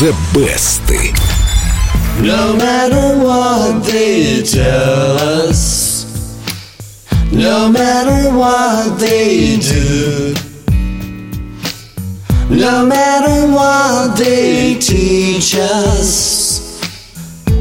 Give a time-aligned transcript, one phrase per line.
[0.00, 0.80] The Best.
[2.22, 6.06] No matter what they tell us,
[7.30, 10.34] no matter what they do,
[12.48, 16.80] no matter what they teach us.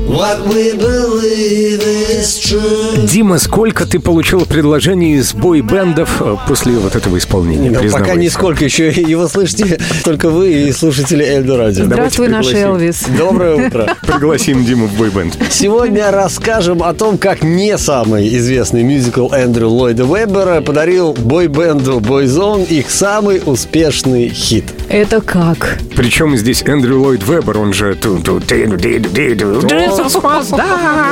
[0.08, 2.39] What we believe is.
[2.52, 7.70] Дима, сколько ты получил предложений из бой-бендов э, после вот этого исполнения?
[7.70, 11.86] Ну, пока нисколько еще его слышите только вы и слушатели Эльдо Радио.
[11.86, 12.52] Здравствуй, наш.
[12.52, 13.06] Элвис.
[13.18, 13.96] Доброе утро.
[14.02, 15.38] Пригласим Диму в бой-бенд.
[15.52, 22.68] Сегодня расскажем о том, как не самый известный мюзикл Эндрю Ллойда Вебера подарил бой-бенду Boyzone
[22.68, 24.66] их самый успешный хит.
[24.90, 25.78] Это как?
[25.96, 27.96] Причем здесь Эндрю Ллойд Вебер, он же...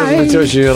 [0.08, 0.72] Может быть очень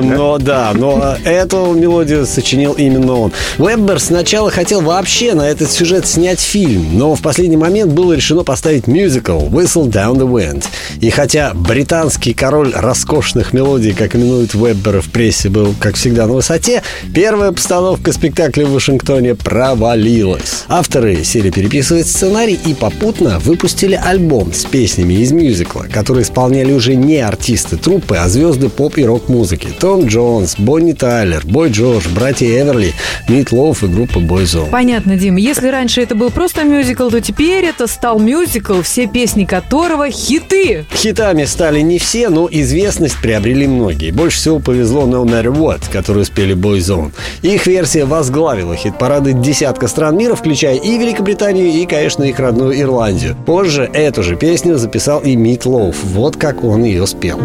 [0.00, 3.32] разным, но да, но эту мелодию сочинил именно он.
[3.58, 8.44] Вебер сначала хотел вообще на этот сюжет снять фильм, но в последний момент было решено
[8.44, 10.64] поставить мюзикл «Whistle Down the Wind».
[11.00, 16.34] И хотя британский король роскошных мелодий, как именуют Вебера в прессе, был, как всегда, на
[16.34, 16.82] высоте,
[17.14, 20.64] первая постановка спектакля в Вашингтоне провалилась.
[20.68, 26.94] Авторы сели переписывать сценарий и попутно выпустили альбом с песнями из мюзикла, которые исполняли уже
[26.94, 29.68] не артисты труппы, а звезды поп и рок-музыки.
[29.90, 32.94] Том Джонс, Бонни Тайлер, Бой Джордж, братья Эверли,
[33.28, 34.70] Мит Лоуф и группа Boyzone.
[34.70, 35.34] Понятно, Дим.
[35.34, 40.84] Если раньше это был просто мюзикл, то теперь это стал мюзикл, все песни которого хиты.
[40.94, 44.12] Хитами стали не все, но известность приобрели многие.
[44.12, 47.10] Больше всего повезло No Matter What, которую спели Boyzone.
[47.42, 53.36] Их версия возглавила хит-парады десятка стран мира, включая и Великобританию, и, конечно, их родную Ирландию.
[53.44, 55.96] Позже эту же песню записал и Мит Лоуф.
[56.04, 57.40] Вот как он ее спел.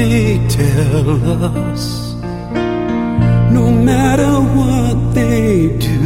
[0.00, 1.08] They tell
[1.68, 2.14] us,
[3.52, 6.00] no matter what they do,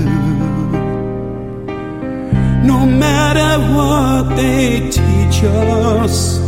[2.70, 6.41] no matter what they teach us,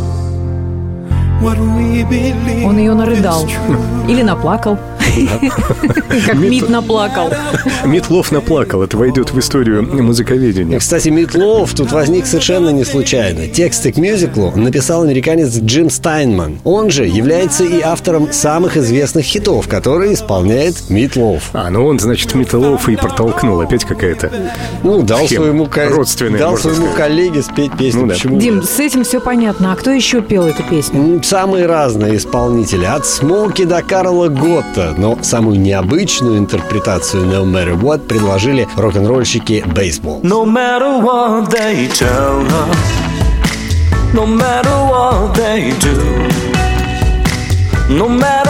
[1.41, 3.47] what we believe Он ее нарыдал.
[4.09, 4.77] Или наплакал.
[6.25, 7.31] Как Мид наплакал.
[7.85, 10.79] Митлов наплакал, это войдет в историю музыковедения.
[10.79, 13.47] Кстати, Митлов тут возник совершенно не случайно.
[13.47, 16.59] Тексты к мюзиклу написал американец Джим Стайнман.
[16.63, 21.49] Он же является и автором самых известных хитов, которые исполняет Митлов.
[21.53, 23.59] А, ну он, значит, Митлов и протолкнул.
[23.61, 24.31] Опять какая-то...
[24.83, 25.45] Ну, дал Схема.
[25.45, 26.97] своему, ко- Родственная, дал можно своему сказать.
[27.09, 28.01] коллеге спеть песню.
[28.01, 28.13] Ну да.
[28.13, 28.39] Почему?
[28.39, 29.71] Дим, с этим все понятно.
[29.71, 30.99] А кто еще пел эту песню?
[30.99, 37.79] М, Самые разные исполнители, от Смоки до Карла Готта, но самую необычную интерпретацию No Matter
[37.79, 40.19] What предложили рок-н-ролльщики Baseball.
[40.23, 42.77] No matter what they tell us,
[44.13, 45.93] no matter what they do,
[47.89, 48.46] no matter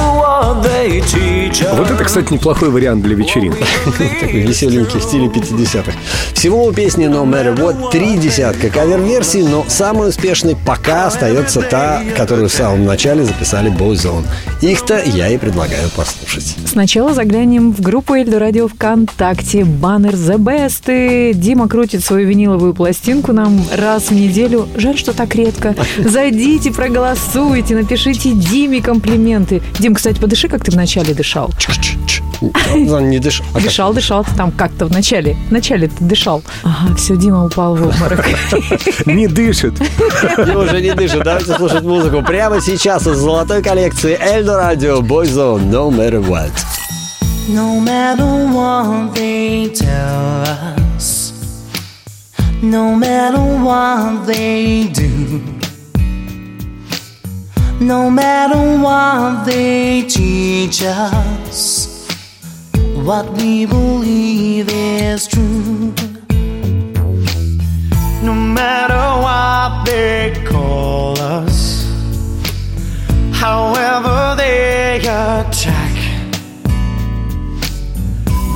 [2.08, 3.64] кстати, неплохой вариант для вечеринки.
[4.22, 5.92] Такой веселенький в стиле 50-х.
[6.34, 12.02] Всего у песни No Matter What три десятка кавер-версий, но самой успешной пока остается та,
[12.16, 14.24] которую в самом начале записали Boyzone.
[14.62, 16.56] Их-то я и предлагаю послушать.
[16.66, 19.66] Сначала заглянем в группу Эльдо Радио ВКонтакте.
[19.66, 20.86] Баннер The Best.
[20.88, 24.68] И Дима крутит свою виниловую пластинку нам раз в неделю.
[24.78, 25.76] Жаль, что так редко.
[25.98, 29.62] Зайдите, проголосуйте, напишите Диме комплименты.
[29.80, 31.52] Дим, кстати, подыши, как ты вначале дышал.
[31.58, 31.97] Ч-ч-ч.
[32.90, 33.46] Он не дышал.
[33.52, 33.64] А как?
[33.64, 35.36] Дышал, дышал там как-то в начале.
[35.50, 36.44] В начале ты дышал.
[36.64, 38.26] Ага, все, Дима упал в обморок.
[39.06, 39.74] Не дышит.
[40.38, 41.22] Уже не дышу.
[41.24, 46.52] Давайте слушать музыку прямо сейчас из золотой коллекции Эльдо Радио Boyzone No Matter What.
[47.50, 50.44] No matter what they tell
[50.98, 51.32] us,
[52.62, 55.42] no matter what they do,
[57.80, 61.87] no matter what they teach us,
[63.08, 65.94] what we believe is true.
[68.22, 71.86] No matter what they call us,
[73.32, 75.96] however they attack,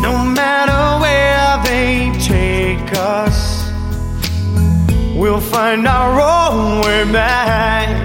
[0.01, 3.71] no matter where they take us,
[5.15, 8.00] we'll find our own way back.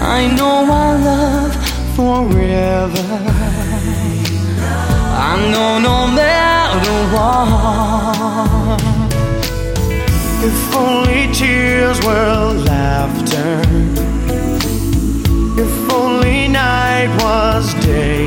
[0.00, 1.54] I know I love
[1.96, 3.08] forever.
[5.30, 8.82] I know no matter what.
[10.44, 13.62] If only tears were laughter.
[15.56, 18.26] If only night was day.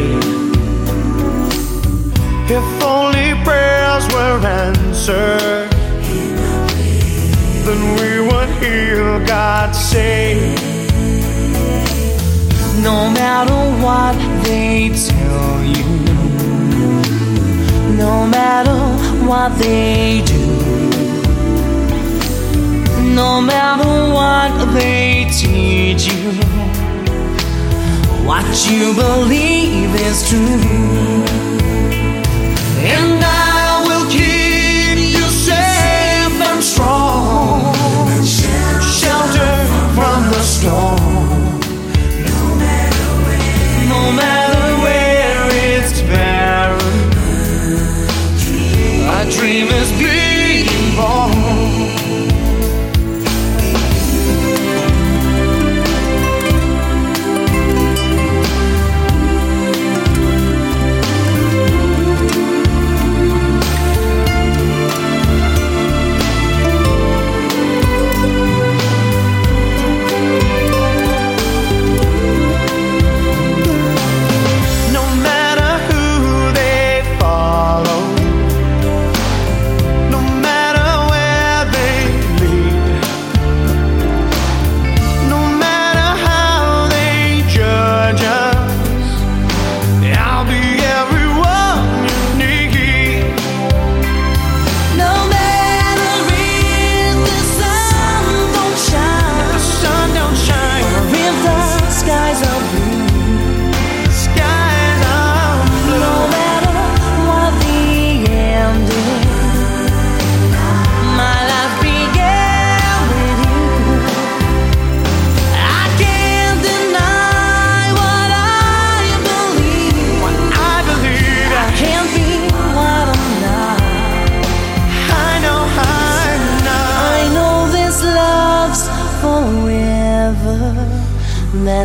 [2.48, 5.75] If only prayers were answered
[7.76, 10.36] when we would hear God say,
[12.82, 15.86] No matter what they tell you,
[17.98, 18.80] no matter
[19.26, 20.46] what they do,
[23.14, 26.32] no matter what they teach you,
[28.26, 31.26] what you believe is true.
[32.88, 33.15] And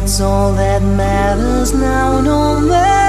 [0.00, 2.99] That's all that matters now, no matter.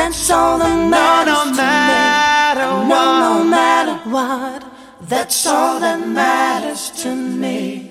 [0.00, 1.34] That's all that matters.
[1.34, 2.88] No, no matter what.
[2.88, 4.64] No, no matter what.
[5.02, 7.89] That's all that matters to me.